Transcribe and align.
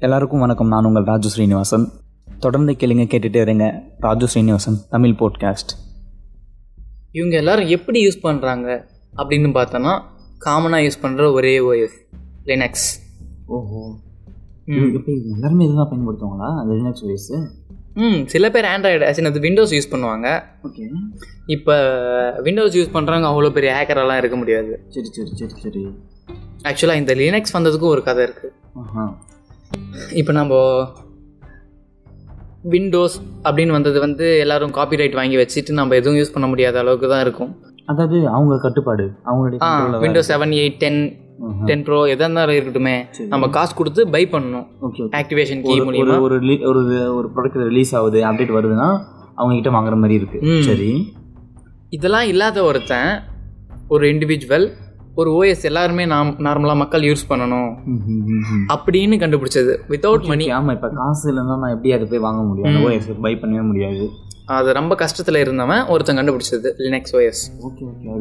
எல்லாருக்கும் 0.00 0.40
வணக்கம். 0.40 0.68
நான் 0.68 0.84
உங்கள் 0.84 1.04
ராஜு 1.04 1.28
ஸ்ரீனிவாசன். 1.28 1.84
தொடர்ந்து 2.40 2.72
கேளுங்க 2.72 3.04
கேட்டுட்டே 3.12 3.36
இருங்க. 3.36 3.64
ராஜு 3.98 4.26
ஸ்ரீனிவாசன் 4.28 4.76
தமிழ் 4.90 5.14
போட்காஸ்ட் 5.20 5.72
இவங்க 7.12 7.36
எல்லாரும் 7.36 7.68
எப்படி 7.68 7.98
யூஸ் 8.06 8.18
பண்ணுறாங்க 8.22 8.66
அப்படின்னு 9.14 9.50
பார்த்தோன்னா 9.54 9.92
காமனாக 10.38 10.84
யூஸ் 10.84 11.00
பண்ணுற 11.02 11.32
ஒரே 11.32 11.60
ஓஎஸ் 11.60 11.96
லினக்ஸ் 12.46 12.88
ஓஹோ. 13.48 13.80
இப்போ 14.96 15.10
எல்லாருமே 15.34 15.64
இதுதான் 15.64 15.90
பயன்படுத்துவாங்களா? 15.92 16.50
அந்த 16.60 16.72
லினக்ஸ் 16.74 17.04
ஓஎஸ் 17.06 17.28
ம் 17.96 18.20
சில 18.26 18.50
பேர் 18.50 18.64
ஆண்ட்ராய்டு 18.64 19.06
ஆக்சுவலி 19.06 19.26
அது 19.26 19.40
விண்டோஸ் 19.40 19.72
யூஸ் 19.72 19.92
பண்ணுவாங்க. 19.92 20.26
ஓகே. 20.66 20.84
இப்போ 21.46 21.74
விண்டோஸ் 22.42 22.76
யூஸ் 22.76 22.94
பண்ணுறவங்க 22.96 23.30
அவ்வளோ 23.30 23.50
பெரிய 23.50 23.72
ஹேக்கரெல்லாம் 23.78 24.16
இருக்க 24.16 24.36
முடியாது. 24.36 24.72
சரி 24.88 25.10
சரி 25.16 25.32
சரி 25.40 25.56
சரி. 25.64 25.82
ஆக்சுவலாக 26.62 26.94
இந்த 26.94 27.14
லினக்ஸ் 27.14 27.56
வந்ததுக்கும் 27.58 27.94
ஒரு 27.96 28.02
கதை 28.02 28.22
இருக்குது 28.26 28.54
ஆஹா. 28.82 29.04
இப்போ 30.20 30.32
நம்ம 30.40 30.54
விண்டோஸ் 32.72 33.16
அப்படின்னு 33.46 33.76
வந்தது 33.76 33.98
வந்து 34.04 34.26
எல்லாரும் 34.44 34.72
காப்பிரைட் 34.78 35.16
வாங்கி 35.18 35.36
வச்சுட்டு 35.40 35.78
நம்ம 35.78 35.94
எதுவும் 36.00 36.18
யூஸ் 36.20 36.34
பண்ண 36.34 36.46
முடியாத 36.52 36.78
அளவுக்கு 36.82 37.08
தான் 37.14 37.24
இருக்கும். 37.26 37.52
அதாவது 37.90 38.16
அவங்க 38.36 38.54
கட்டுப்பாடு 38.64 39.04
அவங்களுடைய 39.28 40.00
Windows 40.04 40.30
seven 40.32 40.54
eight 40.62 40.80
ten. 40.82 41.00
Ten 41.68 41.84
pro 41.86 41.98
எதாக 42.12 42.24
இருந்தாலும் 42.24 42.56
இருக்கட்டுமே. 42.56 42.96
நம்ம 43.32 43.48
காசு 43.56 43.72
கொடுத்து 43.80 44.02
பை 44.14 44.22
பண்ணணும். 44.32 44.66
ஓகே 44.86 45.04
ஆக்டிவேஷன் 45.20 45.62
கீ 45.66 45.76
மூலியமா. 45.88 46.18
ஒரு 46.26 46.38
ஒரு 46.70 46.80
ஒரு 47.18 47.28
ப்ராடக்ட் 47.36 47.68
ரிலீஸ் 47.70 47.92
ஆகுது 48.00 48.20
அப்டேட் 48.30 48.56
வருதுன்னா 48.58 48.88
அவங்க 49.40 49.54
கிட்ட 49.54 49.70
வாங்குற 49.76 49.96
மாதிரி 50.02 50.18
இருக்கு. 50.20 50.38
சரி. 50.68 50.90
இதெல்லாம் 51.96 52.28
இல்லாத 52.32 52.58
ஒருத்தன் 52.70 53.10
ஒரு 53.94 54.06
இண்டிவிஜுவல் 54.14 54.66
ஒரு 55.20 55.30
ஓஎஸ் 55.38 55.64
எல்லாருமே 55.68 56.04
நாம் 56.12 56.28
நார்மலாக 56.46 56.76
மக்கள் 56.80 57.04
யூஸ் 57.06 57.22
பண்ணணும். 57.30 57.70
அப்படின்னு 58.74 59.16
கண்டுபிடிச்சது. 59.22 59.72
வித்தவுட் 59.92 60.26
மணி 60.30 60.44
Okay, 60.46 60.52
ஆமா 60.58 60.72
இப்ப 60.76 60.88
காசு 60.98 61.24
இல்லைன்னா 61.30 61.56
நான் 61.62 61.72
எப்படி 61.76 61.92
அதை 61.96 62.06
போய் 62.10 62.22
வாங்க 62.26 62.42
முடியும்? 62.48 62.76
ஓஎஸ் 62.84 63.08
பை 63.24 63.32
பண்ணவே 63.40 63.64
முடியாது. 63.70 64.04
அது 64.58 64.68
ரொம்ப 64.78 64.96
கஷ்டத்தில் 65.02 65.38
இருந்தவன் 65.44 65.82
ஒருத்தன் 65.92 66.18
கண்டுபிடிச்சது 66.20 66.70
லினக்ஸ் 66.84 67.14
ஓஎஸ் 67.18 67.42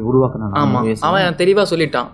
உருவாக்குனா 0.09 0.49
ஆமாம் 0.63 0.89
அவன் 1.09 1.39
தெளிவாக 1.43 1.67
சொல்லிட்டான். 1.75 2.09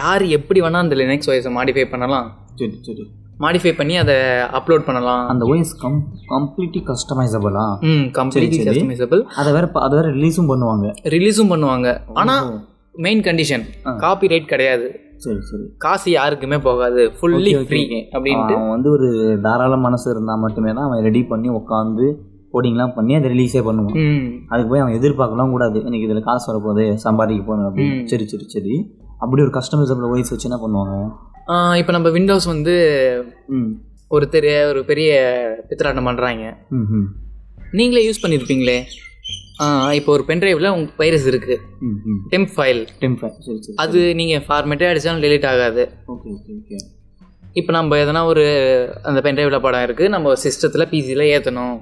யார் 0.00 0.24
எப்படி 0.38 0.60
வேணால் 0.64 0.84
அந்த 0.86 0.96
லினக்ஸ் 1.02 1.30
ஓஎஸை 1.32 1.52
மாடிஃபை 1.60 1.86
பண்ணலாம்? 1.92 2.26
சரி 2.60 2.74
சரி. 2.88 3.06
மாடிஃபை 3.44 3.76
பண்ணி 3.76 3.94
அதை 4.02 4.14
அப்லோட் 4.58 4.84
பண்ணலாம். 4.90 5.22
அந்த 5.32 5.44
ஓஎஸ் 5.52 5.78
கம் 5.86 6.02
கம்ப்ளீட்லி 6.34 6.82
கஸ்டமைசபிளா 6.90 7.66
ம் 7.94 8.06
கம்ப்ளீட்லி. 8.20 8.66
கஸ்டமைசபிள் 8.68 9.22
அதை 9.40 9.50
வேற 9.56 9.66
அதை 9.86 9.94
வேற 10.00 10.10
ரிலீஸும் 10.18 10.52
பண்ணுவாங்க. 10.52 10.86
ரிலீஸும் 11.16 11.52
பண்ணுவாங்க. 11.54 11.88
ஆனால் 12.22 12.46
மெயின் 12.94 13.20
கண்டிஷன். 13.20 13.64
காப்பி 13.98 14.26
ரைட் 14.26 14.48
கிடையாது. 14.48 14.86
சரி 15.16 15.40
சரி. 15.40 15.64
காசு 15.78 16.10
யாருக்குமே 16.10 16.58
போகாது. 16.58 17.02
Fully 17.18 17.52
free. 17.66 17.82
அப்படின்ட்டு. 18.14 18.54
அவன் 18.54 18.68
வந்து 18.68 18.90
ஒரு 18.90 19.38
தாராள 19.42 19.76
மனசு 19.76 20.10
இருந்தா 20.10 20.34
மட்டுமே 20.36 20.72
தான் 20.72 20.84
அவன் 20.84 21.02
ரெடி 21.02 21.22
பண்ணி 21.22 21.48
உட்காந்து 21.50 22.06
கோடிங்லாம் 22.52 22.94
பண்ணி 22.94 23.14
அதை 23.14 23.30
ரிலீஸே 23.30 23.60
பண்ணுவான். 23.60 23.96
ம். 24.02 24.26
அதுக்கு 24.48 24.70
போய் 24.70 24.80
அவன் 24.80 24.96
எதிர்பார்க்கலாம் 25.00 25.50
கூடாது. 25.50 25.78
எனக்கு 25.84 26.06
இதுல 26.08 26.20
காசு 26.20 26.52
வரப்போகுது 26.52 26.94
சம்பாதிக்க 26.94 27.42
போகணும் 27.44 27.68
அப்படின்னு. 27.70 28.04
சரி 28.04 28.26
சரி 28.26 28.44
சரி. 28.48 28.74
அப்படி 29.18 29.42
ஒரு 29.42 29.52
கஸ்டமைசபிள் 29.58 30.08
ஓஎஸ் 30.10 30.32
வச்சு 30.34 30.48
என்ன 30.50 30.58
பண்ணுவாங்க? 30.64 30.96
இப்போ 31.76 31.92
நம்ம 31.92 32.10
விண்டோஸ் 32.10 32.46
வந்து 32.46 32.74
ஒரு 34.08 34.28
தெரிய 34.28 34.66
ஒரு 34.68 34.84
பெரிய 34.84 35.10
பித்தலாட்டம் 35.68 36.08
பண்ணுறாங்க 36.08 36.44
நீங்களே 37.72 38.08
யூஸ் 38.08 38.22
பண்ணியிருப்பீங்களே 38.22 38.78
இப்போ 39.98 40.10
ஒரு 40.16 40.24
பென்ட்ரைவில் 40.28 40.72
உங்கள் 40.74 40.98
வைரஸ் 41.02 41.26
இருக்குது 41.30 41.56
டெம்ப் 42.32 42.52
ஃபைல் 42.54 42.80
சரி 43.46 43.58
சரி 43.66 43.76
அது 43.84 44.00
நீங்கள் 44.20 44.44
ஃபார்மேட்டே 44.46 44.88
அடித்தாலும் 44.90 45.22
டெலீட் 45.24 45.46
ஆகாது. 45.52 45.82
Okay 46.12 46.28
okay 46.36 46.52
okay. 46.60 46.78
இப்போ 47.60 47.72
நம்ம 47.76 47.98
எதனா 48.04 48.20
ஒரு 48.32 48.44
அந்த 49.08 49.18
பென்ட்ரைவில் 49.26 49.64
படம் 49.66 49.84
இருக்குது 49.86 50.12
நம்ம 50.14 50.32
சிஸ்டத்தில் 50.44 50.88
பிசியில் 50.92 51.24
ஏற்றணும் 51.34 51.76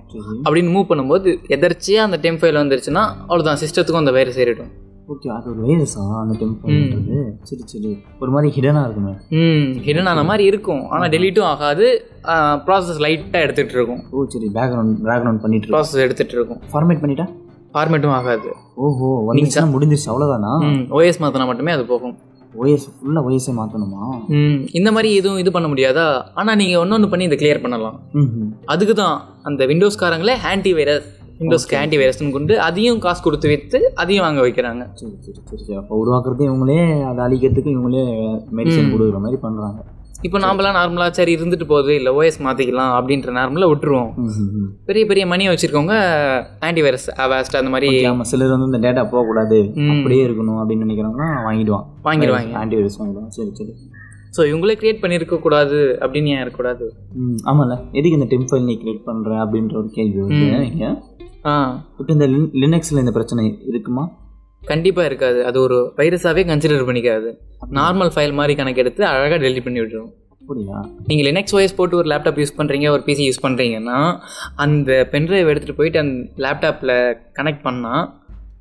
அப்படின்னு 0.44 0.72
மூவ் 0.74 0.88
பண்ணும்போது 0.90 1.30
எதர்ச்சியாக 1.56 2.06
அந்த 2.08 2.18
டெம்ப் 2.24 2.40
ஃபைல் 2.42 2.60
வந்துருச்சுன்னா 2.62 3.04
அவ்வளோதான் 3.28 3.60
சிஸ்டத்துக்கும் 3.62 4.02
அந்த 4.02 4.14
வைரஸ் 4.18 4.40
ஏறிடும். 4.44 4.72
ஓகே 5.12 5.28
அது 5.36 5.46
ஒரு 5.52 5.60
வைரஸா 5.68 6.02
அந்த 6.22 6.34
டெம்பர்ன்றது 6.40 7.16
சரி 7.48 7.64
சரி. 7.72 7.92
ஒரு 8.22 8.30
மாதிரி 8.34 8.50
ஹிடனாக 8.56 8.84
இருக்குமே. 8.88 9.14
ம் 9.38 9.70
ஹிடன் 9.86 10.10
ஆன 10.12 10.24
மாதிரி 10.30 10.44
இருக்கும். 10.50 10.82
ஆனால் 10.92 11.12
டெலீட்டும் 11.14 11.48
ஆகாது. 11.52 11.86
ப்ராசஸ் 12.66 13.00
லைட்டாக 13.06 13.44
எடுத்துகிட்டு 13.46 13.76
இருக்கும். 13.78 14.02
ஓ 14.12 14.26
சரி 14.34 14.50
பேக்ரவுண்ட் 14.58 15.00
பேக்ரவுண்ட் 15.08 15.42
பண்ணிட்டு 15.46 15.72
ப்ராசஸ் 15.74 16.04
எடுத்துகிட்டு 16.06 16.38
இருக்கும். 16.38 16.60
ஃபார்மேட் 16.74 17.02
பண்ணிட்டா? 17.04 17.26
ஃபார்மேட்டும் 17.74 18.16
ஆகாது. 18.18 18.50
ஓஹோ 18.86 19.08
வந்துச்சுன்னா 19.28 19.72
முடிஞ்சிருச்சு 19.74 20.10
அவ்வளோதானா 20.12 20.52
ஓஎஸ் 20.98 21.22
மாற்றினா 21.22 21.46
மட்டுமே 21.50 21.74
அது 21.76 21.84
போகும். 21.92 22.14
ஓஎஸ் 22.62 22.86
ஃபுல்லாக 22.96 23.26
ஓஎஸ்ஸே 23.28 23.52
மாற்றணுமா 23.58 24.02
ம் 24.38 24.58
இந்த 24.78 24.88
மாதிரி 24.94 25.10
எதுவும் 25.20 25.40
இது 25.42 25.50
பண்ண 25.54 25.68
முடியாதா? 25.72 26.06
ஆனால் 26.40 26.58
நீங்கள் 26.60 26.80
ஒன்று 26.82 27.10
பண்ணி 27.12 27.28
இதை 27.28 27.38
கிளியர் 27.42 27.64
பண்ணலாம். 27.64 27.96
அதுக்கு 28.72 28.96
தான் 29.02 29.16
அந்த 29.50 29.66
விண்டோஸ்காரங்களே 29.70 30.34
ஆன்டி 30.50 30.72
வைரஸ் 30.78 31.06
விண்டோஸ்க்கு 31.40 31.78
ஆன்டி 31.80 31.96
வைரஸ்னு 32.00 32.34
கொண்டு 32.34 32.54
அதையும் 32.66 33.00
காசு 33.04 33.20
கொடுத்து 33.26 33.46
விற்று 33.52 33.78
அதையும் 34.02 34.24
வாங்க 34.26 34.40
வைக்கிறாங்க. 34.46 34.82
சரி 34.98 35.14
சரி 35.24 35.40
சரி 35.48 35.62
சரி 35.62 35.78
அப்போ 35.80 35.94
உருவாக்குறது 36.02 36.44
இவங்களே 36.48 36.80
அதை 37.10 37.20
அழிக்கிறதுக்கு 37.26 37.74
இவங்களே 37.76 38.04
மெடிசன் 38.58 38.92
கொடுக்குற 38.94 39.20
மாதிரி 39.24 39.40
பண்ணுறாங்க 39.46 39.80
இப்போ 40.22 40.38
நாமெல்லாம் 40.38 40.76
நார்மலாக 40.76 41.10
சரி 41.10 41.36
இருந்துட்டு 41.36 41.64
போகுது 41.64 41.94
இல்லை 41.94 42.12
ஓஎஸ் 42.12 42.38
மாற்றிக்கலாம் 42.42 42.92
அப்படின்ற 42.98 43.30
நார்மலாக 43.32 43.70
விட்டுருவோம். 43.72 44.10
பெரிய 44.84 45.06
பெரிய 45.06 45.26
மணி 45.26 45.48
வச்சுருக்கவங்க 45.48 45.96
ஆன்டி 46.60 46.82
வைரஸ் 46.82 47.20
அவாஸ்ட் 47.20 47.56
அந்த 47.56 47.70
மாதிரி 47.70 48.04
ஆமாம் 48.04 48.24
சிலர் 48.24 48.48
வந்து 48.48 48.66
இந்த 48.66 48.80
டேட்டா 48.88 49.04
போகக்கூடாது. 49.08 49.58
அப்படியே 49.92 50.26
இருக்கணும் 50.26 50.60
அப்படின்னு 50.60 50.86
நினைக்கிறாங்கன்னா 50.86 51.28
வாங்கிடுவான். 51.44 51.86
வாங்கிடுவாங்க. 52.04 52.54
ஆன்டி 52.54 52.76
வைரஸ் 52.76 53.00
வாங்கிடுவான். 53.02 53.28
சரி 53.28 53.50
சரி. 53.54 53.74
ஸோ 54.36 54.40
இவங்களே 54.46 54.76
கிரியேட் 54.80 55.02
பண்ணியிருக்க 55.02 55.38
கூடாது 55.40 55.98
அப்படின்னு 56.00 56.26
ஏன் 56.26 56.40
இருக்கக்கூடாது? 56.40 56.84
ஆமாம்ல 57.44 57.74
எதுக்கு 57.92 58.18
இந்த 58.18 58.28
டெம்பிள் 58.30 58.62
நீ 58.62 58.74
கிரியேட் 58.82 59.06
பண்ணுற 59.06 59.32
அப்படின்ற 59.44 59.76
ஒரு 59.76 59.90
கேள்வி 59.90 60.84
ஆ. 61.44 61.52
இப்போ 61.98 62.12
இந்த 62.12 62.26
லினக்ஸில் 62.54 62.98
இந்த 62.98 63.12
பிரச்சனை 63.12 63.58
இருக்குமா? 63.62 64.04
கண்டிப்பாக 64.64 65.06
இருக்காது. 65.06 65.44
அது 65.44 65.60
ஒரு 65.60 65.92
வைரஸாகவே 65.96 66.42
கன்சிடர் 66.50 66.88
பண்ணிக்காது. 66.88 67.30
நார்மல் 67.70 68.12
ஃபைல் 68.14 68.32
மாதிரி 68.32 68.62
கணக்கெடுத்து 68.62 69.04
அழகாக 69.04 69.38
டெலிட் 69.38 69.64
பண்ணி 69.64 69.80
விட்டுரும். 69.80 70.10
அப்படியா? 70.40 70.78
நீங்கள் 71.06 71.26
லினக்ஸ் 71.28 71.54
ஓஎஸ் 71.56 71.76
போட்டு 71.76 71.96
ஒரு 71.96 72.08
லேப்டாப் 72.08 72.40
யூஸ் 72.42 72.58
பண்ணுறீங்க 72.58 72.90
ஒரு 72.90 73.02
பிசி 73.06 73.24
யூஸ் 73.28 73.44
பண்ணுறீங்கன்னா 73.46 74.18
அந்த 74.54 75.08
பென்ட்ரைவ் 75.12 75.50
எடுத்துகிட்டு 75.52 75.76
போயிட்டு 75.76 75.98
அந்த 75.98 76.42
லேப்டாப்பில் 76.44 76.94
கனெக்ட் 77.34 77.64
பண்ணால் 77.64 78.04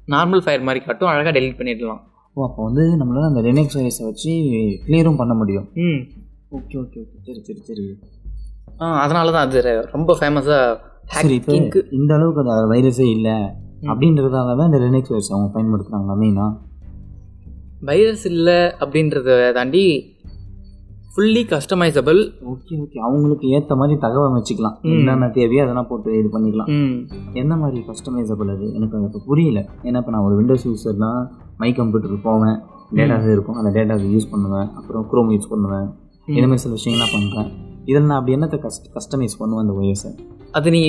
நார்மல் 0.08 0.44
ஃபைல் 0.46 0.62
மாதிரி 0.62 0.86
காட்டும் 0.86 1.10
அழகாக 1.10 1.40
டெலிட் 1.40 1.60
பண்ணிடலாம். 1.60 2.02
ஓ 2.34 2.44
அப்போ 2.44 2.64
வந்து 2.64 2.84
நம்மளால 3.00 3.30
அந்த 3.32 3.42
லினக்ஸ் 3.42 3.78
ஓஎஸை 3.78 4.04
வச்சு 4.04 4.32
கிளியரும் 4.86 5.16
பண்ண 5.16 5.34
முடியும். 5.34 5.70
ம். 5.74 6.02
Okay 6.58 6.76
okay 6.84 7.00
okay. 7.04 7.18
சரி 7.26 7.42
சரி 7.44 7.62
சரி. 7.64 7.98
ஆ 8.82 9.02
அதனால 9.02 9.32
தான் 9.32 9.48
அது 9.48 9.88
ரொம்ப 9.92 10.18
ஃபேமஸாக 10.22 10.78
ஹேக்கிங்க்கு 11.14 11.82
இந்த 11.92 12.14
அளவுக்கு 12.14 12.42
அந்த 12.42 12.76
வைரஸே 12.76 13.08
இல்லை. 13.10 13.36
அப்படின்றதால 13.90 14.56
தான் 14.60 14.70
இந்த 14.72 14.80
லினக்ஸ் 14.86 15.12
ஓஎஸ் 15.14 15.34
அவங்க 15.34 15.50
பயன்படுத்துகிறாங்க 15.56 16.16
மெயினா 16.22 16.48
வைரஸ் 17.90 18.26
இல்லை 18.32 18.60
அப்படின்றத 18.84 19.38
தாண்டி 19.58 19.84
ஃபுல்லி 21.14 21.42
கஸ்டமைசபிள் 21.52 22.20
ஓகே 22.52 22.74
ஓகே 22.84 23.00
அவங்களுக்கு 23.08 23.46
ஏற்ற 23.56 23.76
மாதிரி 23.80 23.96
தகவல் 24.04 24.36
வச்சுக்கலாம். 24.36 24.76
என்னென்ன 24.92 25.28
தேவையோ 25.38 25.64
அதெல்லாம் 25.64 25.88
போட்டு 25.90 26.20
இது 26.20 26.30
பண்ணிக்கலாம். 26.36 26.70
என்ன 27.42 27.56
மாதிரி 27.64 27.80
கஸ்டமைசபிள் 27.90 28.52
அது? 28.54 28.68
எனக்கு 28.78 28.96
அது 28.98 29.08
இப்போ 29.10 29.22
புரியல. 29.30 29.60
ஏன்னா 29.88 30.00
இப்போ 30.02 30.12
நான் 30.16 30.28
ஒரு 30.28 30.36
விண்டோஸ் 30.40 30.66
யூஸர்னா 30.70 31.10
மை 31.58 31.70
கம்ப்யூட்டருக்கு 31.80 32.28
போவேன். 32.30 32.58
டேட்டாஸ் 33.00 33.28
இருக்கும். 33.34 33.58
அந்த 33.62 33.72
டேட்டாஸ் 33.78 34.06
யூஸ் 34.14 34.32
பண்ணுவேன். 34.32 34.70
அப்புறம் 34.80 35.04
குரோம் 35.12 35.34
யூஸ் 35.36 35.52
பண்ணுவேன். 35.54 35.88
இந்த 36.28 36.46
மாதிரி 36.48 36.64
சில 36.66 36.76
விஷயங்கள்லாம் 36.80 37.16
பண்ணுறேன் 37.18 37.50
இதில் 37.90 38.08
நான் 38.10 38.20
அப்படி 38.20 38.36
என்னத்தை 38.38 38.60
கஸ்ட் 38.68 38.88
கஸ்டமைஸ் 38.96 39.38
பண்ணுவேன் 39.42 39.64
அந்த 39.66 39.76
ஓஎஸை 39.80 40.12
அது 40.54 40.72
நீ 40.76 40.80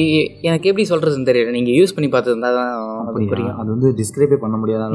எனக்கு 0.48 0.68
எப்படி 0.70 0.84
சொல்கிறதுன்னு 0.90 1.28
தெரியல. 1.28 1.50
நீங்கள் 1.56 1.76
யூஸ் 1.78 1.94
பண்ணி 1.96 2.08
பார்த்துருந்தா 2.12 2.50
தான் 2.56 2.72
புரியும். 3.32 3.58
அது 3.60 3.68
வந்து 3.74 3.88
டிஸ்கிரைபே 4.00 4.38
பண்ண 4.44 4.56
முடியாத 4.62 4.88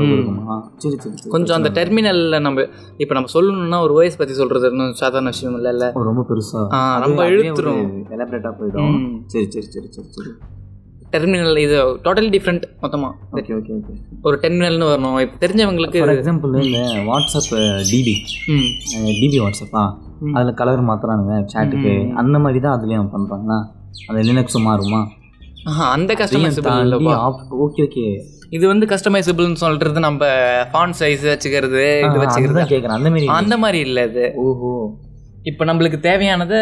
சரி 0.83 0.95
சரி 1.03 1.29
கொஞ்சம் 1.35 1.57
அந்த 1.59 1.69
டெர்மினலில் 1.77 2.37
நம்ம 2.45 2.65
இப்போ 3.03 3.13
நம்ம 3.17 3.31
சொல்லணும்னா 3.35 3.79
ஒரு 3.85 3.95
ஓஎஸ் 3.99 4.19
பற்றி 4.21 4.35
சொல்கிறது 4.41 4.71
இன்னும் 4.73 4.97
சாதாரண 5.03 5.31
விஷயம் 5.35 5.55
இல்லைல்ல. 5.59 5.87
ஓ, 5.97 6.03
ரொம்ப 6.09 6.23
பெருசா? 6.31 6.61
ஆ, 6.77 6.81
ரொம்ப 7.05 7.21
இழுத்துரும். 7.33 7.81
எலாபரேட்டாக 8.15 8.53
போயிடும். 8.59 8.97
சரி 9.33 9.47
சரி 9.55 9.67
சரி 9.75 9.89
சரி 9.95 10.09
சரி. 10.17 10.33
டெர்மினல் 11.13 11.57
இது 11.65 11.75
டோட்டலி 12.05 12.29
டிஃப்ரெண்ட் 12.33 12.65
மொத்தமாக 12.83 13.13
ஓகே 13.39 13.53
ஓகே 13.59 13.71
ஓகே. 13.77 13.93
ஒரு 14.27 14.37
டெர்மினல்னு 14.43 14.89
வரணும். 14.91 15.17
இப்போ 15.25 15.37
தெரிஞ்சவங்களுக்கு 15.43 16.01
ஃபார் 16.01 16.13
எக்ஸாம்பிள் 16.15 16.57
இந்த 16.65 16.81
வாட்ஸ்அப் 17.09 17.49
டிபி 17.91 18.15
டிபி 19.21 19.39
வாட்ஸ்அப்பா. 19.45 19.83
அதில் 20.37 20.57
கலர் 20.61 20.87
மாற்றுறானுங்க 20.89 21.33
சேட்டுக்கு 21.53 21.93
அந்த 22.21 22.37
மாதிரி 22.45 22.61
தான் 22.65 22.75
அதுலேயும் 22.77 23.11
பண்ணுறாங்களா 23.15 23.59
அந்த 24.07 24.21
லினக்ஸும் 24.27 24.67
மாறுமா? 24.69 25.01
அந்த 25.93 26.11
கஸ்டமைசபிள் 26.13 26.93
ஓகே 27.65 27.81
ஓகே 27.87 28.05
இது 28.49 28.65
வந்து 28.67 28.85
கஸ்டமைசபிள்னு 28.85 29.59
சொல்றது 29.63 29.99
நம்ம 29.99 30.25
ஃபான் 30.73 30.93
சைஸ் 30.99 31.25
வச்சுக்கிறது 31.31 31.83
இது 32.05 32.19
வச்சுக்கிறது. 32.21 32.61
கேட்குறேன் 32.73 32.97
அந்த 32.97 33.09
மாதிரி 33.09 33.27
அந்த 33.39 33.57
மாதிரி 33.63 33.79
இல்லை 33.87 34.03
இது. 34.09 34.25
ஓஹோ. 34.45 34.71
இப்போ 35.43 35.65
நம்மளுக்கு 35.65 35.97
தேவையானதை 36.07 36.59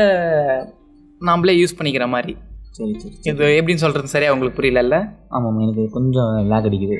நாமளே 1.21 1.53
யூஸ் 1.61 1.77
பண்ணிக்கிற 1.77 2.07
மாதிரி. 2.07 2.33
சரி 2.77 2.93
சரி 3.01 3.15
இது 3.31 3.45
எப்படின்னு 3.59 3.83
சொல்றது 3.83 4.07
சரியா 4.13 4.31
உங்களுக்கு 4.33 4.57
புரியலல்ல? 4.61 4.97
ஆமாம் 5.29 5.59
எனக்கு 5.65 5.83
கொஞ்சம் 5.97 6.31
லேக் 6.51 6.67
அடிக்குது. 6.69 6.97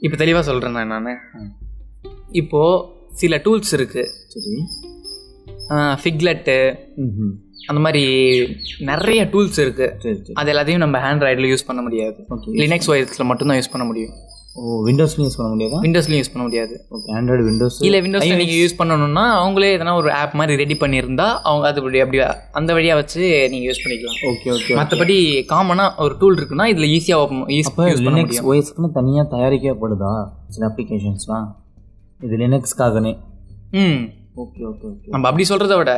இப்போ 0.00 0.16
தெளிவாக 0.16 0.44
சொல்கிறேன் 0.48 0.92
நான். 0.94 1.08
இப்போது 2.40 2.84
சில 3.20 3.36
டூல்ஸ் 3.44 3.72
இருக்குது 3.78 4.10
சரி. 4.34 4.52
ஃபிக்லெட்டு 6.02 6.58
அந்த 7.66 7.80
மாதிரி 7.80 8.02
நிறைய 8.78 9.24
டூல்ஸ் 9.32 9.60
இருக்கு. 9.60 9.86
சரி 10.02 10.16
சரி. 10.16 10.32
அது 10.34 10.52
எல்லாத்தையும் 10.52 10.84
நம்ம 10.84 10.98
ஹேண்ட்ராய்டில் 10.98 11.50
யூஸ் 11.52 11.66
பண்ண 11.66 11.82
முடியாது. 11.82 12.18
லினக்ஸ் 12.62 12.90
ஒய்ஸில் 12.92 13.28
மட்டும்தான் 13.30 13.58
யூஸ் 13.60 13.72
பண்ண 13.72 13.86
முடியும். 13.86 14.14
ஓ 14.56 14.62
விண்டோஸ்லையும் 14.86 15.26
யூஸ் 15.28 15.36
பண்ண 15.38 15.50
முடியாதா? 15.54 15.78
விண்டோஸ்லையும் 15.84 16.20
யூஸ் 16.22 16.32
பண்ண 16.32 16.44
முடியாது. 16.46 16.74
ஓகே 16.90 17.12
ஆண்ட்ராய்டு 17.16 17.44
விண்டோஸ் 17.48 17.76
இல்லை 17.80 18.00
விண்டோஸ்ல 18.00 18.38
நீங்கள் 18.40 18.60
யூஸ் 18.62 18.76
பண்ணணும்னா 18.80 19.24
அவங்களே 19.42 19.68
எதனா 19.76 19.94
ஒரு 19.94 20.12
ஆப் 20.12 20.34
மாதிரி 20.34 20.56
ரெடி 20.62 20.76
பண்ணியிருந்தா 20.80 21.40
அவங்க 21.42 21.68
அது 21.68 21.80
அப்படி 21.80 22.00
அப்படி 22.00 22.20
அந்த 22.52 22.72
வழியாக 22.72 23.00
வச்சு 23.00 23.48
நீங்கள் 23.52 23.68
யூஸ் 23.70 23.82
பண்ணிக்கலாம். 23.84 24.18
ஓகே 24.30 24.50
ஓகே 24.56 24.76
மற்றபடி 24.80 25.46
காமனாக 25.52 26.02
ஒரு 26.06 26.16
டூல் 26.18 26.38
இருக்குன்னா 26.38 26.66
இதில் 26.66 26.90
ஈஸியாக 26.96 27.22
ஓப்பன் 27.22 27.44
யூஸ் 27.58 28.04
லினக்ஸ் 28.08 28.42
ஓஎஸ்க்குன்னு 28.50 28.90
தனியாக 28.98 29.36
தயாரிக்கப்படுதா? 29.36 30.12
சில 30.48 30.72
அப்ளிகேஷன்ஸ்லாம் 30.72 31.48
இது 32.20 32.36
லினக்ஸ்க்காகனே 32.36 33.16
ம். 33.72 34.02
நம்ம 35.12 35.24
அப்படி 35.28 35.44
சொல்கிறத 35.50 35.74
விட 35.80 35.92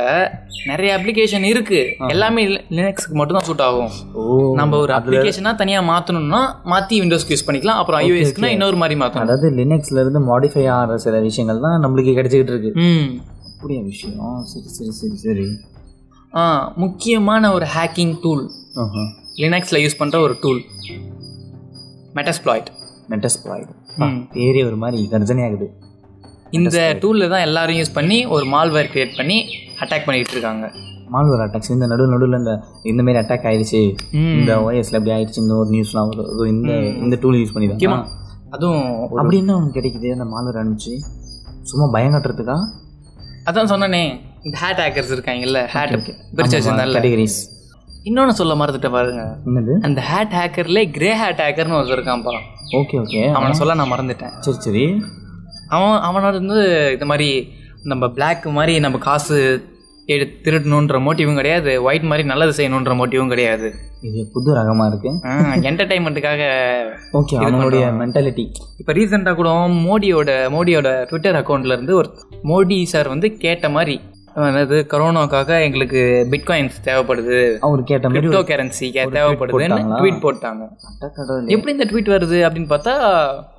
நிறைய 0.71 0.89
அப்ளிகேஷன் 0.97 1.45
இருக்கு. 1.51 1.79
எல்லாமே 2.13 2.41
லினக்ஸ்க்கு 2.77 3.17
மட்டும் 3.19 3.37
தான் 3.37 3.47
சூட் 3.49 3.63
ஆகும். 3.67 3.91
ஓ 4.21 4.23
நம்ம 4.61 4.77
ஒரு 4.85 4.93
அப்ளிகேஷனாக 4.97 5.59
தனியாக 5.61 5.87
மாற்றணும்னா 5.91 6.41
மாற்றி 6.73 7.01
விண்டோஸ்க்கு 7.03 7.35
யூஸ் 7.35 7.45
பண்ணிக்கலாம். 7.47 7.79
அப்புறம் 7.81 8.01
ஐஓஎஸ்க்குனா 8.05 8.51
இன்னொரு 8.55 8.79
மாதிரி 8.83 8.97
மாற்றணும் 9.01 9.27
அதாவது 9.27 9.49
லினக்ஸ்ல 9.59 10.03
இருந்து 10.03 10.21
மாடிஃபை 10.31 10.65
ஆகிற 10.77 10.97
சில 11.05 11.21
விஷயங்கள் 11.27 11.63
தான் 11.67 11.77
நம்மளுக்கு 11.85 12.17
கிடைச்சிக்கிட்டு 12.19 12.55
இருக்கு. 12.55 12.73
ம். 12.87 13.07
அப்படியா 13.55 13.81
விஷயம்? 13.91 14.41
சரி 14.51 14.69
சரி 14.77 14.93
சரி 14.99 15.17
சரி. 15.25 15.47
ஆ 16.33 16.43
முக்கியமான 16.83 17.51
ஒரு 17.57 17.65
ஹேக்கிங் 17.75 18.15
டூல் 18.23 18.43
லினக்ஸில் 19.43 19.81
யூஸ் 19.83 19.99
பண்ணுற 19.99 20.17
ஒரு 20.27 20.35
டூல் 20.43 20.61
மெட்டஸ்ப்ளாய்ட் 22.17 22.69
மெட்டஸ்ப்ளாய்டு 23.11 23.71
பேரே 24.35 24.61
ஒரு 24.69 24.77
மாதிரி 24.83 24.99
கர்ஜனையாகுது. 25.13 25.67
இந்த 26.57 26.79
டூலில் 27.03 27.31
தான் 27.33 27.45
எல்லாரும் 27.47 27.77
யூஸ் 27.79 27.95
பண்ணி 27.97 28.17
ஒரு 28.35 28.45
மால்வேர் 28.53 28.89
கிரியேட் 28.93 29.15
பண்ணி 29.19 29.37
அட்டாக் 29.83 30.05
பண்ணிட்டு 30.07 30.35
இருக்காங்க. 30.35 30.65
மால்வேர் 31.13 31.43
அட்டாக்ஸ் 31.45 31.71
இந்த 31.75 31.85
நடுவில் 31.91 32.13
நடுவில் 32.15 32.37
இந்த 32.41 32.53
இந்த 32.91 33.01
மாதிரி 33.05 33.19
அட்டாக் 33.21 33.47
ஆயிடுச்சு. 33.49 33.81
இந்த 34.39 34.51
ஓஎஸ்ல 34.65 34.97
இப்படி 34.99 35.13
ஆயிடுச்சு 35.15 35.41
இந்த 35.43 35.55
ஒரு 35.61 35.69
நியூஸ்லாம் 35.75 36.09
வரும். 36.11 36.29
இந்த 36.53 36.73
இந்த 37.05 37.17
டூல் 37.23 37.39
யூஸ் 37.41 37.53
பண்ணி 37.55 37.69
முக்கியமா 37.71 37.97
அதுவும் 38.55 38.85
அப்படி 39.19 39.37
என்ன 39.43 39.55
ஒன்று 39.59 39.75
கிடைக்குது? 39.77 40.09
அந்த 40.15 40.25
மால்வேர் 40.33 40.59
அனுப்பிச்சு. 40.61 40.93
சும்மா 41.71 41.87
பயம் 41.95 42.15
கட்டுறதுக்கா? 42.15 42.57
அதான் 43.49 43.71
சொன்னனே 43.73 44.03
இந்த 44.45 44.55
ஹேட் 44.63 44.81
ஹேக்கர்ஸ் 44.83 45.13
இருக்காங்கல்ல 45.15 45.59
ஹேட் 45.73 45.95
பிரிச்சு 46.37 46.57
வச்சிருந்தால 46.57 46.95
கேட்டகரிஸ் 46.97 47.39
இன்னொன்று 48.09 48.33
சொல்ல 48.41 48.53
மறந்துட்டேன் 48.61 48.95
பாருங்க. 48.97 49.23
என்னது? 49.49 49.73
அந்த 49.87 49.99
ஹேட் 50.11 50.33
ஹேக்கர்ல 50.39 50.79
கிரே 50.97 51.11
ஹேட் 51.23 51.43
ஹேக்கர்னு 51.45 51.77
ஒருத்தர் 51.79 51.97
இருக்கான்ப்பா 51.99 52.33
ஓகே 52.79 52.95
ஓகே 53.03 53.21
அவனை 53.37 53.53
சொல்ல 53.61 53.79
நான் 53.81 53.93
மறந்துட்டேன். 53.95 54.33
சரி 54.45 54.59
சரி. 54.67 54.85
அவன் 55.67 55.99
அவனோட 56.07 56.31
வந்து 56.31 56.89
இந்த 56.93 57.05
மாதிரி 57.05 57.47
நம்ம 57.83 58.09
பிளாக் 58.09 58.45
மாதிரி 58.45 58.79
நம்ம 58.79 58.97
காசு 58.97 59.37
எடு 60.05 60.25
திருடணுன்ற 60.43 60.95
மோட்டிவும் 61.05 61.35
கிடையாது. 61.35 61.83
ஒயிட் 61.83 62.01
மாதிரி 62.01 62.27
நல்லது 62.27 62.53
செய்யணுன்ற 62.57 62.93
மோட்டிவும் 62.99 63.27
கிடையாது. 63.27 63.73
இது 64.01 64.29
புது 64.33 64.55
ரகமா 64.55 64.85
இருக்கு. 64.87 65.09
என்டர்டைன்மெண்ட்டுக்காக 65.69 66.41
ஓகே 67.13 67.35
அவனுடைய 67.35 67.85
மென்டாலிட்டி 67.85 68.45
இப்போ 68.77 68.93
ரீசெண்டாக 68.93 69.35
கூட 69.35 69.49
மோடியோட 69.67 70.31
மோடியோட 70.55 71.05
ட்விட்டர் 71.05 71.35
அக்கௌண்ட்ல 71.35 71.65
இருந்து 71.65 71.95
ஒரு 71.95 72.09
மோடி 72.43 72.83
சார் 72.83 73.07
வந்து 73.07 73.37
கேட்ட 73.37 73.69
மாதிரி 73.69 73.99
அதாவது 74.35 74.77
கொரோனாக்காக 74.91 75.49
எங்களுக்கு 75.65 76.01
பிட்காயின்ஸ் 76.31 76.77
தேவைப்படுது. 76.87 77.39
அவர் 77.65 77.81
கேட்ட 77.89 78.09
கிரிப்டோ 78.15 78.41
கரன்சி 78.49 78.87
தேவைப்படுதுன்னு 79.17 79.67
போட்டாங்களா? 79.75 79.99
ட்வீட் 79.99 80.23
போட்டாங்க. 80.25 80.63
எப்படி 81.55 81.73
இந்த 81.75 81.87
ட்வீட் 81.91 82.09
வருது 82.15 82.37
அப்படின்னு 82.47 82.69
பார்த்தா 82.73 82.93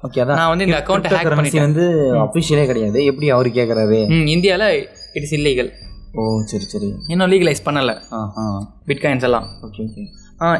ஓகே 0.07 0.21
அதான். 0.25 0.39
நான் 0.41 0.51
வந்து 0.53 0.67
இந்த 0.69 0.79
அக்கௌண்ட்டை 0.81 1.13
ஹேக் 1.15 1.31
பண்ணிட்டேன். 1.39 1.67
வந்து 1.69 1.87
அஃபிஷியலே 2.25 2.65
கிடையாது. 2.71 2.99
எப்படி 3.11 3.29
அவர் 3.37 3.51
கேட்குறாரு 3.59 4.01
ம் 4.17 4.29
இந்தியாவில் 4.37 4.69
இட்ஸ் 5.19 5.35
இல்லீகல் 5.39 5.71
ஓ 6.21 6.25
சரி 6.51 6.67
சரி. 6.73 6.89
இன்னும் 7.13 7.31
லீகலைஸ் 7.33 7.65
பண்ணலை. 7.69 7.95
பிட்காயின்ஸ் 8.91 9.27
எல்லாம். 9.29 9.47
Okay 9.67 9.81
okay. 9.87 10.05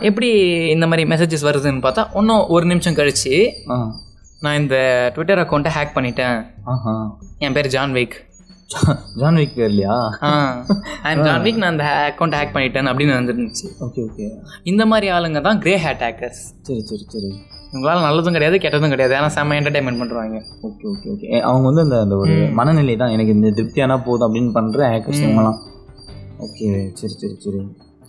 எப்படி 0.09 0.29
இந்த 0.75 0.87
மாதிரி 0.91 1.05
மெசேஜஸ் 1.11 1.47
வருதுன்னு 1.49 1.85
பார்த்தா 1.87 2.05
இன்னும் 2.21 2.45
ஒரு 2.57 2.67
நிமிஷம் 2.71 2.99
கழிச்சு 3.01 3.35
நான் 4.45 4.61
இந்த 4.61 4.77
ட்விட்டர் 5.15 5.43
அக்கௌண்ட்டை 5.43 5.73
ஹேக் 5.77 5.97
பண்ணிட்டேன். 5.97 6.39
என் 7.45 7.57
பேர் 7.57 7.73
ஜான் 7.75 7.95
விக் 7.99 8.17
ஜான் 9.21 9.39
விக் 9.41 9.59
இல்லையா? 9.71 9.95
ஜான் 11.27 11.43
விக் 11.47 11.59
நான் 11.63 11.73
அந்த 11.75 11.87
அக்கௌண்ட் 12.11 12.37
ஹேக் 12.39 12.55
பண்ணிட்டேன் 12.55 12.89
அப்படின்னு 12.91 13.15
வந்துருந்துச்சு 13.19 13.67
ஓகே 13.87 14.01
ஓகே 14.09 14.27
இந்த 14.71 14.83
மாதிரி 14.91 15.07
ஆளுங்க 15.17 15.41
தான் 15.47 15.61
கிரே 15.65 15.75
ஹேட் 15.85 16.05
ஹேக்கர்ஸ் 16.07 16.41
சரி 16.69 16.83
சரி 16.91 17.05
சரி. 17.15 17.31
இவங்களால 17.73 18.03
நல்லதும் 18.07 18.37
கிடையாது 18.37 18.57
கெட்டதும் 18.65 18.95
கிடையாது. 18.95 19.15
ஏன்னா 19.19 19.31
செம்ம 19.37 19.57
என்டர்டைன்மெண்ட் 19.61 20.01
பண்ணுறாங்க 20.03 20.37
ஓகே 20.69 20.85
ஓகே 20.93 21.09
ஓகே 21.15 21.29
அவங்க 21.49 21.65
வந்து 21.71 21.85
அந்த 21.87 21.99
அந்த 22.05 22.17
ஒரு 22.25 22.35
மனநிலை 22.61 22.97
தான். 23.03 23.15
எனக்கு 23.17 23.35
இந்த 23.37 23.51
திருப்தியானா 23.59 23.97
போதும் 24.09 24.27
அப்படின்னு 24.29 24.53
பண்ற 24.59 24.81
ஹேக்கர்ஸ் 24.95 25.23
இவங்கலாம். 25.25 25.59
ஓகே 26.47 26.69
சரி 27.01 27.15
சரி 27.23 27.37
சரி. 27.47 27.61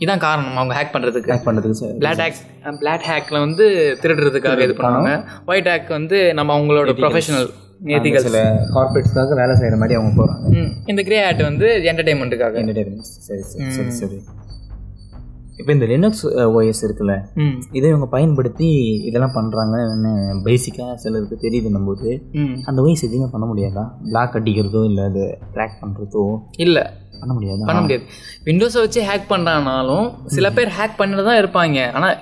இதான் 0.03 0.23
காரணம் 0.25 0.57
அவங்க 0.61 0.73
ஹேக் 0.77 0.93
பண்ணுறதுக்கு 0.95 1.31
ஹேக் 1.33 1.45
பண்ணுறதுக்கு 1.47 1.79
சரி 1.81 1.93
பிளாட் 2.01 2.23
ஹேக் 2.23 2.39
பிளாட் 2.81 3.05
ஹேக்கில் 3.09 3.43
வந்து 3.45 3.65
திருடுறதுக்காக 4.03 4.65
இது 4.67 4.75
பண்ணுவாங்க. 4.79 5.11
ஒயிட் 5.51 5.69
ஹேக் 5.73 5.91
வந்து 5.99 6.17
நம்ம 6.39 6.53
அவங்களோட 6.57 6.95
ப்ரொஃபஷனல் 7.01 7.47
எதிகள் 7.95 8.25
சில 8.27 8.39
கார்பரேட்ஸ்க்காக 8.75 9.35
வேலை 9.41 9.53
செய்கிற 9.59 9.77
மாதிரி 9.81 9.97
அவங்க 9.97 10.13
போகிறாங்க 10.19 10.63
இந்த 10.91 11.01
கிரே 11.07 11.19
ஹேட் 11.25 11.43
வந்து 11.49 11.67
என்டர்டைன்மெண்ட்டுக்காக 11.91 12.59
என்டர்டைன்மெண்ட் 12.61 13.09
சரி 13.27 13.43
சரி 13.51 13.69
சரி 13.77 13.93
சரி. 14.01 14.17
இப்போ 15.59 15.71
இந்த 15.75 15.85
லினக்ஸ் 15.91 16.23
ஓஎஸ் 16.55 16.81
இருக்குல்ல 16.85 17.13
இதை 17.77 17.85
இவங்க 17.91 18.07
பயன்படுத்தி 18.15 18.67
இதெல்லாம் 19.09 19.35
பண்ணுறாங்கன்னு 19.37 20.11
பேசிக்காக 20.47 20.95
சிலருக்கு 21.03 21.37
தெரியுதுன்னும் 21.45 21.87
போது 21.89 22.09
அந்த 22.69 22.77
ஓஎஸ் 22.85 23.05
எதுவுமே 23.07 23.27
பண்ண 23.33 23.45
முடியாதா? 23.51 23.83
பிளாக் 24.09 24.35
அடிக்கிறதோ 24.39 24.81
இல்லை 24.89 25.03
அது 25.09 25.23
ட்ராக் 25.55 25.77
பண்ணுறதோ 25.83 26.23
இல்லை. 26.65 26.83
பண்ண 27.21 27.33
முடியாதா? 27.35 27.67
பண்ண 27.69 27.81
முடியாது. 27.81 28.03
விண்டோஸை 28.47 28.81
வச்சு 28.85 29.01
ஹேக் 29.09 29.31
பண்ணுறானாலும் 29.33 30.07
சில 30.37 30.49
பேர் 30.51 30.75
ஹேக் 30.79 30.99
பண்ணிட்டு 31.01 31.25
தான் 31.29 31.41
இருப்பாங்க. 31.41 31.79
ஆனால் 31.99 32.15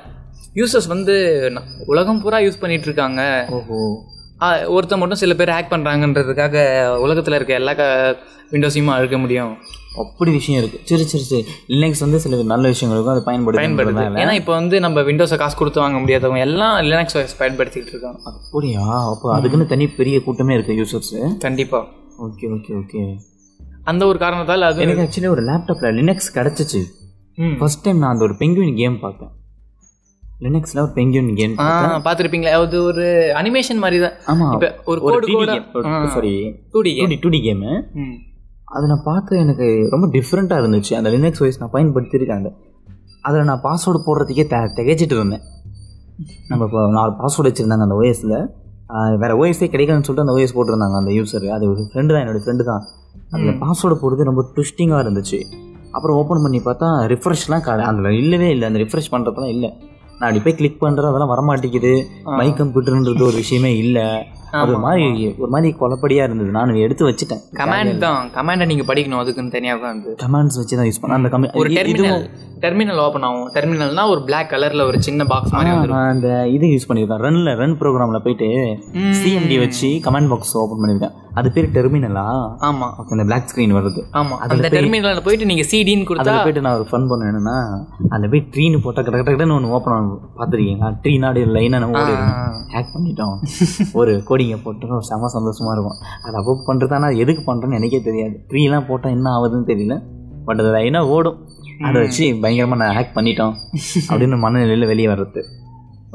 யூசர்ஸ் 0.56 0.90
வந்து 0.96 1.16
உலகம் 1.86 2.22
பூரா 2.24 2.40
யூஸ் 2.48 2.62
பண்ணிட்டு 2.64 2.88
இருக்காங்க. 2.90 3.22
ஓஹோ. 3.60 3.80
ஆ, 4.44 4.68
ஒருத்தன் 4.68 5.00
மட்டும் 5.00 5.18
சில 5.18 5.34
பேர் 5.34 5.50
ஹேக் 5.50 5.72
பண்ணுறாங்கன்றதுக்காக 5.72 6.56
உலகத்தில் 6.98 7.34
இருக்க 7.34 7.54
எல்லா 7.54 7.74
க 7.74 7.84
விண்டோஸையும் 8.52 8.88
அழுக்க 8.88 9.18
முடியும். 9.18 9.54
அப்படி 9.96 10.32
விஷயம் 10.32 10.62
இருக்கு. 10.62 10.80
சரி 10.84 11.04
சரி 11.04 11.24
சரி. 11.24 11.44
லினக்ஸ் 11.72 12.00
வந்து 12.00 12.20
சில 12.20 12.42
நல்ல 12.44 12.70
விஷயங்களுக்கும் 12.70 13.14
அது 13.14 13.24
பயன்படுது 13.26 13.60
பயன்படுது 13.60 14.04
ஏன்னா 14.22 14.32
இப்போ 14.32 14.54
வந்து 14.54 14.80
நம்ம 14.80 15.02
விண்டோஸை 15.02 15.38
காசு 15.38 15.56
கொடுத்து 15.56 15.80
வாங்க 15.80 15.98
முடியாதவங்க 16.00 16.40
எல்லாம் 16.40 16.78
லினக்ஸ் 16.84 17.18
OS 17.18 17.34
பயன்படுத்திக்கிட்டு 17.40 17.94
இருக்காங்க. 17.94 18.20
அப்படியா? 18.26 18.82
அப்போ 19.10 19.34
அதுக்குன்னு 19.36 19.68
தனி 19.68 19.88
பெரிய 19.98 20.22
கூட்டமே 20.22 20.54
இருக்கு 20.54 20.78
யூசர்ஸ் 20.82 21.14
கண்டிப்பாக 21.40 21.86
ஓகே 22.20 22.48
ஓகே 22.54 22.74
ஓகே. 22.82 23.04
அந்த 23.84 24.06
ஒரு 24.06 24.18
காரணத்தால் 24.18 24.62
அது 24.62 24.82
எனக்கு 24.82 25.06
ஆக்சுவலி 25.06 25.30
ஒரு 25.30 25.44
லேப்டாப்ல 25.44 25.92
லினக்ஸ் 26.00 26.32
கிடச்சிச்சு. 26.36 26.82
ஃபர்ஸ்ட் 27.58 27.82
டைம் 27.82 27.98
நான் 27.98 28.12
அந்த 28.12 28.24
ஒரு 28.24 28.34
பெங்குவின் 28.40 28.76
கேம் 28.76 29.00
பார்த்தேன். 29.00 29.32
லினக்ஸ்ல 30.44 30.82
ஒரு 30.84 30.92
பெங்குவின் 30.96 31.38
கேம் 31.38 31.54
ஆ 31.62 31.68
பார்த்துருப்பீங்களா? 32.06 32.54
அது 32.60 32.78
ஒரு 32.84 33.06
அனிமேஷன் 33.40 33.82
மாதிரி 33.84 33.98
தான் 34.00 34.16
ஆமா 34.32 34.48
இப்போ 34.56 34.70
ஒரு 34.92 35.00
கோடு 35.06 35.28
கோட 35.30 35.52
game 35.52 36.10
sorry 36.16 36.34
two 36.74 36.82
D 36.86 36.94
two 37.00 37.08
D 37.12 37.18
two 37.24 37.32
D 37.36 37.40
game 37.46 37.72
ம். 38.02 38.16
அதை 38.74 38.86
நான் 38.92 39.06
பார்த்து 39.08 39.34
எனக்கு 39.44 39.66
ரொம்ப 39.92 40.06
டிஃப்ரெண்ட்டாக 40.16 40.62
இருந்துச்சு. 40.62 40.94
அந்த 41.00 41.10
லினக்ஸ் 41.16 41.42
வாய்ஸ் 41.42 41.60
நான் 41.62 41.74
பயன்படுத்தியிருக்காங்க 41.74 42.50
அதில் 43.24 43.48
நான் 43.50 43.64
பாஸ்வேர்டு 43.66 44.00
போடுறதுக்கே 44.06 44.46
த 44.48 44.60
திகைச்சிட்டு 44.78 45.16
இருந்தேன். 45.18 45.44
நம்ம 46.50 46.66
இப்போ 46.68 46.82
நாலு 46.96 47.12
பாஸ்வேர்டு 47.20 47.50
வச்சுருந்தாங்க 47.50 47.86
அந்த 47.88 47.98
ஓஎஸில் 48.00 48.36
வேறு 49.22 49.36
ஓஎஸே 49.42 49.68
கிடைக்கலன்னு 49.74 50.06
சொல்லிட்டு 50.08 50.26
அந்த 50.26 50.36
ஓஎஸ் 50.38 50.56
போட்டிருந்தாங்க 50.56 50.98
அந்த 51.00 51.12
யூசர் 51.18 51.46
அது 51.56 51.66
ஒரு 51.70 51.84
ஃப்ரெண்டு 51.88 52.14
தான் 52.14 52.24
என்னோட 52.24 52.42
ஃப்ரெண்டு 52.44 52.64
தான். 52.70 52.84
அதில் 53.34 53.60
பாஸ்வேர்டு 53.62 53.96
போடுறது 54.02 54.30
ரொம்ப 54.30 54.42
ட்விஸ்டிங்காக 54.50 55.04
இருந்துச்சு. 55.06 55.40
அப்புறம் 55.96 56.18
ஓப்பன் 56.20 56.44
பண்ணி 56.44 56.60
பார்த்தா 56.62 56.88
ரிஃப்ரெஷ்லாம் 57.12 57.66
கடை 57.66 57.84
அதில் 57.90 58.18
இல்லவே 58.22 58.50
இல்லை. 58.50 58.66
அந்த 58.70 58.80
ரிஃப்ரெஷ் 58.84 59.12
பண்ணுறதுலாம் 59.14 59.54
இல்லை. 59.56 59.70
நான் 60.24 60.30
அப்படி 60.30 60.46
போய் 60.46 60.60
கிளிக் 60.60 60.84
பண்ணுறது 60.84 61.10
அதெல்லாம் 61.10 61.32
வரமாட்டேங்குது. 61.32 61.92
மை 62.40 62.48
கம்ப்யூட்டர்ன்றது 62.60 63.24
ஒரு 63.30 63.38
விஷயமே 63.44 63.72
இல்லை. 63.84 64.06
அது 64.58 64.72
ஒரு 64.72 64.80
மாதிரி 64.84 65.06
ஒரு 65.44 65.50
மாதிரி 65.54 65.70
குழப்படியாக 65.80 66.28
இருந்தது. 66.28 66.52
நான் 66.58 66.74
எடுத்து 66.86 67.04
வச்சுட்டேன். 67.08 67.42
கமாண்ட் 67.60 67.96
தான். 68.04 68.30
கமாண்டை 68.36 68.66
நீங்கள் 68.72 68.88
படிக்கணும் 68.90 69.22
அதுக்குன்னு 69.22 69.56
தனியாக 69.56 69.78
உட்காந்து 69.80 70.12
கமாண்ட்ஸ் 70.24 70.60
வச்சு 70.60 70.78
தான் 70.80 70.90
யூஸ் 70.90 71.02
பண்ணேன் 71.02 71.20
அந்த 71.20 71.32
கம 71.34 71.50
ஒரு 71.62 71.72
டெர்மினல் 72.64 73.00
ஓப்பன் 73.04 73.26
ஆகும். 73.28 73.48
டெர்மினல்னா 73.56 74.04
ஒரு 74.12 74.22
Black 74.28 74.46
கலர்ல 74.52 74.84
ஒரு 74.90 74.98
சின்ன 75.08 75.22
பாக்ஸ் 75.32 75.54
மாதிரி 75.56 75.72
வந்துடும் 75.74 75.98
நான் 75.98 76.12
அந்த 76.16 76.30
இது 76.56 76.66
யூஸ் 76.74 76.86
பண்ணியிருக்கேன். 76.90 77.24
ரன்ல 77.26 77.56
ரன் 77.62 77.76
ப்ரோக்ராம்ல 77.82 78.20
போயிட்டு. 78.26 78.48
சிஎம்டி 79.20 79.58
வச்சு 79.64 79.90
கமெண்ட் 80.06 80.32
பாக்ஸ் 80.34 80.54
ஓப்பன் 80.62 80.82
பண்ணியிருக்கேன். 80.84 81.16
அது 81.40 81.48
பேர் 81.56 81.68
டெர்மினலா 81.78 82.26
ஆமா. 82.68 82.88
ஓகே 83.00 83.14
அந்த 83.16 83.26
பிளாக் 83.30 83.50
ஸ்க்ரீன் 83.52 83.76
வருது. 83.78 84.02
ஆமா. 84.20 84.36
அந்த 84.46 84.70
டெர்மினல்ல 84.76 85.24
போயிட்டு 85.28 85.50
நீங்க 85.52 85.66
சிடின்னு 85.72 86.08
கொடுத்தா 86.10 86.36
போயிட்டு 86.46 86.64
நான் 86.66 86.78
ஒரு 86.80 86.88
ஃபன் 86.92 87.08
பண்ண 87.12 87.30
என்னன்னா 87.32 87.58
அதில் 88.14 88.32
போய் 88.34 88.46
ட்ரீனு 88.56 88.82
போட்டால் 88.86 89.06
கட்ட 89.08 89.32
கட்டன்னு 89.32 89.58
ஒன்று 89.58 89.74
ஓப்பன் 89.78 89.96
ஆகும். 89.98 90.22
பார்த்துருக்கீங்க 90.40 90.94
ட்ரீ 91.04 91.16
நாடு 91.24 91.46
லைனாக 91.58 91.84
நம்ம 91.84 92.02
ஓடி 92.04 92.16
ஹேக் 92.76 92.94
பண்ணிட்டோம். 92.96 93.38
ஒரு 94.02 94.14
கோடிங்கை 94.30 94.60
போட்டோம். 94.68 95.00
செம 95.12 95.32
சந்தோஷமா 95.38 95.74
இருக்கும். 95.78 95.98
அதை 96.26 96.36
அப்போ 96.42 96.60
பண்ணுறது 96.70 96.96
ஆனால் 97.00 97.20
எதுக்கு 97.26 97.44
பண்ணுறேன்னு 97.50 97.80
எனக்கே 97.80 98.02
தெரியாது. 98.10 98.36
ட்ரீலாம் 98.52 98.90
போட்டால் 98.92 99.16
என்ன 99.18 99.30
ஆகுதுன்னு 99.38 99.70
தெரியல. 99.74 99.98
பட் 100.48 100.62
அது 100.62 100.72
லைனாக 100.78 101.14
ஓடும். 101.16 101.40
அதை 101.88 102.02
வச்சு 102.02 102.26
பயங்கரமாக 102.44 102.80
நான் 102.82 102.96
ஹேக் 102.98 103.16
பண்ணிட்டோம் 103.18 103.54
அப்படின்னு 104.10 104.38
மனநிலையில் 104.46 104.90
வெளியே 104.92 105.08
வர்றது. 105.14 105.42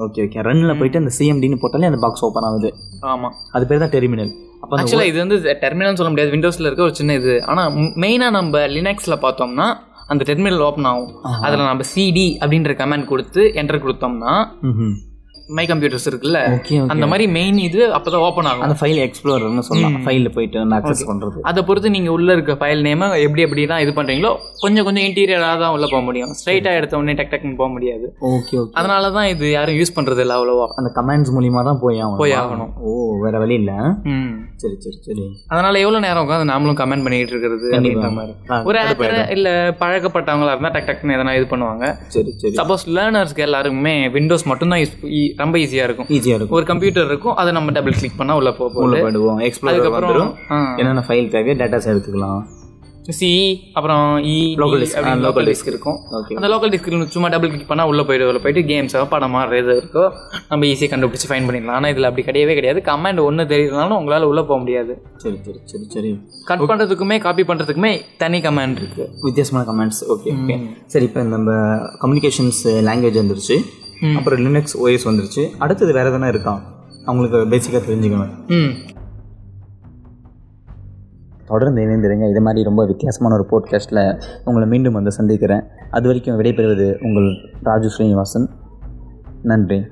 ஓகே 0.04 0.20
ஓகே 0.24 0.42
ரன்னில் 0.48 0.78
போயிட்டு 0.80 1.00
அந்த 1.02 1.12
சிஎம்டின்னு 1.18 1.58
போட்டாலே 1.62 1.88
அந்த 1.90 2.00
பாக்ஸ் 2.04 2.24
ஓப்பன் 2.26 2.46
ஆகுது. 2.48 2.70
ஆமா. 3.12 3.28
அது 3.52 3.66
பேர் 3.66 3.82
தான் 3.84 3.92
டெர்மினல் 3.96 4.32
அப்போ 4.62 4.72
அந்த 4.76 4.84
ஆக்சுவலா 4.84 5.08
இது 5.10 5.18
வந்து 5.18 5.36
டெர்மினல் 5.64 5.98
சொல்ல 6.00 6.10
முடியாது. 6.12 6.32
விண்டோஸ்ல 6.34 6.68
இருக்க 6.68 6.82
ஒரு 6.82 6.94
சின்ன 6.94 7.14
இது. 7.14 7.34
ஆனா 7.44 7.64
மெயினா 8.04 8.28
நம்ம 8.38 8.58
லினக்ஸ்ல 8.76 9.16
பார்த்தோம்னா 9.24 9.66
அந்த 10.12 10.22
டெர்மினல் 10.28 10.64
ஓப்பன் 10.68 10.88
ஆகும். 10.90 11.10
அதில் 11.46 11.68
நம்ம 11.70 11.86
சிடி 11.94 12.28
அப்படின்ற 12.42 12.72
கமெண்ட் 12.82 13.10
கொடுத்து 13.12 13.42
என்டர் 13.54 13.84
கொடுத்தோம்னா. 13.84 14.34
மை 15.56 15.64
கம்ப்யூட்டர்ஸ் 15.70 16.06
இருக்குல்ல 16.10 16.38
அந்த 16.92 17.04
மாதிரி 17.10 17.24
மெயின் 17.36 17.58
இது 17.66 17.80
அப்பதான் 17.96 18.24
ஓப்பன் 18.26 18.48
ஆகும். 18.50 18.64
அந்த 18.66 18.76
ஃபைல் 18.80 19.00
எக்ஸ்ப்ளோரர்னு 19.04 19.64
சொல்லலாம் 19.68 19.96
ஃபைலில் 20.06 20.32
போயிட்டு 20.36 20.58
வந்து 20.62 20.76
அக்சஸ் 20.78 21.04
பண்ணுறது 21.10 21.44
அதை 21.50 21.60
பொறுத்து 21.68 21.92
நீங்கள் 21.96 22.14
உள்ளே 22.16 22.32
இருக்க 22.36 22.54
ஃபைல் 22.60 22.82
நேமை 22.86 23.06
எப்படி 23.26 23.44
எப்படி 23.46 23.62
தான் 23.72 23.82
இது 23.84 23.92
பண்ணுறீங்களோ 23.98 24.32
கொஞ்சம் 24.64 24.86
கொஞ்சம் 24.88 25.06
இன்டீரியராக 25.08 25.56
தான் 25.62 25.72
உள்ளே 25.76 25.88
போக 25.92 26.02
முடியும். 26.08 26.32
ஸ்ட்ரைட்டாக 26.40 26.78
எடுத்த 26.80 26.98
உடனே 27.00 27.14
டக் 27.20 27.32
டக்குன்னு 27.32 27.58
போக 27.62 27.70
முடியாது. 27.76 28.06
ஓகே 28.32 28.54
ஓகே 28.62 28.76
அதனால 28.80 29.10
தான் 29.16 29.28
இது 29.34 29.46
யாரும் 29.56 29.78
யூஸ் 29.80 29.94
பண்ணுறது 29.98 30.22
இல்லை 30.24 30.36
அவ்வளோவா. 30.38 30.66
அந்த 30.80 30.90
கமெண்ட்ஸ் 30.98 31.32
மூலியமா 31.36 31.62
தான் 31.70 31.80
போய் 31.84 32.00
ஆகணும். 32.04 32.20
போய் 32.22 32.36
ஆகணும். 32.42 32.72
ஓ 32.88 32.92
வேற 33.24 33.38
வழி 33.44 33.56
இல்லை. 33.62 33.76
சரி 34.62 34.76
சரி 34.84 34.98
சரி. 35.08 35.24
அதனால 35.52 35.74
எவ்வளோ 35.84 35.98
நேரம் 36.06 36.24
உட்காந்து 36.26 36.50
நாமளும் 36.52 36.78
கமெண்ட் 36.82 37.04
பண்ணிட்டு 37.06 37.34
இருக்கிறது 37.34 37.68
அப்படின்ற 37.76 38.10
மாதிரி. 38.18 38.34
ஒரு 38.68 38.78
ஆக்கரை 38.84 39.20
இல்லை 39.36 39.54
பழக்கப்பட்டவங்களா 39.82 40.54
இருந்தால் 40.54 40.74
டக் 40.76 40.88
டக்குன்னு 40.90 41.16
எதனா 41.18 41.34
இது 41.40 41.46
பண்ணுவாங்க. 41.52 41.84
சரி 42.16 42.30
சரி. 42.42 42.54
சப்போஸ் 42.60 42.86
லேர்னர்ஸ்க்கு 42.98 43.46
எல்லாருக்குமே 43.48 43.96
விண்டோஸ் 44.16 44.48
மட்டும்தான் 44.52 44.82
யூஸ் 44.84 44.96
ரொம்ப 45.38 45.58
ஈஸியாக 45.58 45.88
இருக்கும். 45.88 46.08
ஈஸியாக 46.08 46.38
இருக்கும். 46.38 46.56
ஒரு 46.58 46.64
கம்ப்யூட்டர் 46.64 47.06
இருக்கும் 47.06 47.34
அதை 47.34 47.52
நம்ம 47.52 47.70
டபுள் 47.70 47.92
கிளிக் 47.92 48.18
பண்ணால் 48.18 48.38
உள்ள 48.40 48.52
போக 48.52 48.78
உள்ள 48.78 48.96
போயிடுவோம். 49.02 49.40
வந்துடும் 49.96 50.32
ஆ. 50.50 50.76
என்னென்ன 50.76 51.04
ஃபைல் 51.08 51.30
தேவையோ 51.30 51.56
டேட்டாஸ் 51.62 51.90
எடுத்துக்கலாம் 51.94 52.40
சி 53.16 53.28
அப்புறம் 53.72 54.02
இ. 54.22 54.34
ஆ, 54.54 54.60
local 54.62 55.22
லோக்கல் 55.24 55.46
டிஸ்க் 55.48 55.66
இருக்கும். 55.66 55.96
ஓகே 56.12 56.34
அந்த 56.34 56.48
லோக்கல் 56.48 56.72
டிஸ்கில் 56.72 57.06
சும்மா 57.06 57.28
டபுள் 57.28 57.50
கிளிக் 57.50 57.70
பண்ணால் 57.70 57.84
உள்ளே 57.84 58.02
போயிட்டு 58.02 58.26
உள்ள 58.26 58.38
போயிட்டு 58.38 58.62
கேம்ஸோ 58.70 59.02
படமா 59.12 59.52
எது 59.52 59.72
இருக்கோ 59.74 60.02
நம்ம 60.48 60.66
ஈஸியாக 60.66 60.90
கண்டுபிடிச்சி 60.92 61.28
ஃபைன் 61.30 61.46
பண்ணிடலாம். 61.48 61.76
ஆனால் 61.78 61.90
இதில் 61.90 62.04
அப்படி 62.04 62.26
கிடையவே 62.26 62.54
கிடையாது. 62.54 62.80
கமெண்ட் 62.80 63.20
ஒன்று 63.20 63.44
தெரியலனாலும் 63.44 63.96
உங்களால் 63.96 64.22
உள்ளே 64.22 64.42
போக 64.42 64.58
முடியாது. 64.58 64.94
சரி 65.16 65.36
சரி 65.46 65.58
சரி 65.64 65.84
சரி. 65.88 66.10
கட் 66.44 66.60
பண்ணுறதுக்குமே 66.60 67.18
காப்பி 67.18 67.42
பண்ணுறதுக்குமே 67.42 67.92
தனி 68.16 68.40
கமெண்ட் 68.40 68.76
இருக்கு. 68.76 69.06
வித்தியாசமான 69.22 69.64
கமெண்ட்ஸ் 69.72 70.02
ஓகே 70.10 70.32
ஓகே 70.36 70.56
சரி 70.86 71.04
இப்போ 71.04 71.22
நம்ம 71.22 71.50
கம்யூனிகேஷன்ஸ் 72.00 72.62
லாங்குவேஜ் 72.88 73.20
வந்துருச்சு. 73.22 73.58
அப்புறம் 74.16 74.38
லினக்ஸ் 74.38 74.76
ஓஎஸ் 74.84 74.98
வந்துருச்சு. 75.04 75.48
அடுத்தது 75.58 75.92
வேற 75.92 76.10
எதனா 76.10 76.28
இருக்கா? 76.28 76.62
அவங்களுக்கு 77.04 77.56
பேசிக்காக 77.56 77.80
தெரிஞ்சுக்கணும். 77.90 78.46
ம். 78.46 78.96
தொடர்ந்து 81.46 81.82
இணைந்திருங்க. 81.82 82.30
இது 82.30 82.40
மாதிரி 82.40 82.64
ரொம்ப 82.64 82.86
வித்தியாசமான 82.86 83.34
ஒரு 83.34 83.46
போட்காஸ்ட்டில் 83.50 84.22
உங்களை 84.44 84.68
மீண்டும் 84.68 84.92
வந்து 84.92 85.12
சந்திக்கிறேன். 85.12 85.62
அது 85.90 86.06
வரைக்கும் 86.06 86.40
விடைபெறுவது 86.40 87.04
உங்கள் 87.04 87.56
ராஜு 87.62 87.90
ஸ்ரீனிவாசன். 87.90 88.48
நன்றி. 89.42 89.86